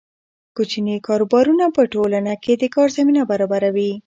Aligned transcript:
کوچني 0.55 0.95
کاروبارونه 1.07 1.65
په 1.75 1.81
ټولنه 1.93 2.33
کې 2.43 2.53
د 2.61 2.63
کار 2.75 2.87
زمینه 2.97 3.21
برابروي. 3.31 3.91